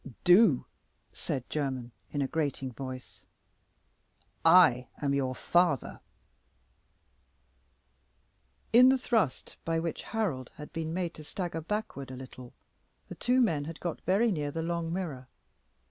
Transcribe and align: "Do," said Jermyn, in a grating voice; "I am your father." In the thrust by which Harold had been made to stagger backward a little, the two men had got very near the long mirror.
"Do," 0.23 0.65
said 1.13 1.47
Jermyn, 1.47 1.91
in 2.09 2.23
a 2.23 2.27
grating 2.27 2.71
voice; 2.71 3.23
"I 4.43 4.87
am 4.99 5.13
your 5.13 5.35
father." 5.35 5.99
In 8.73 8.89
the 8.89 8.97
thrust 8.97 9.57
by 9.63 9.77
which 9.77 10.01
Harold 10.01 10.49
had 10.55 10.73
been 10.73 10.91
made 10.91 11.13
to 11.13 11.23
stagger 11.23 11.61
backward 11.61 12.09
a 12.09 12.15
little, 12.15 12.53
the 13.09 13.13
two 13.13 13.41
men 13.41 13.65
had 13.65 13.79
got 13.79 14.01
very 14.01 14.31
near 14.31 14.49
the 14.49 14.63
long 14.63 14.91
mirror. 14.91 15.27